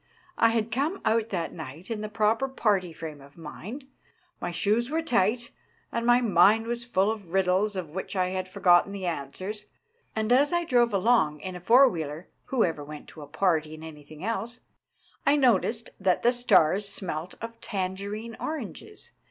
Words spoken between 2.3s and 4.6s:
party frame of mind. My